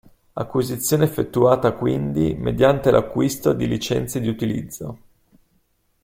Acquisizione 0.33 1.03
effettuata 1.03 1.73
quindi 1.73 2.33
mediante 2.33 2.89
l'acquisto 2.89 3.53
di 3.53 3.67
licenze 3.67 4.19
di 4.19 4.29
utilizzo. 4.29 4.97